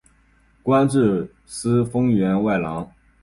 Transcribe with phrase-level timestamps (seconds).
[0.63, 2.91] 官至司封员外郎。